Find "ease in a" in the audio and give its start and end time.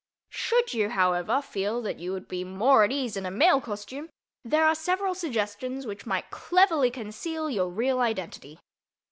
2.91-3.29